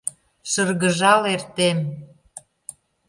[0.51, 1.77] Шыргыжал эртем.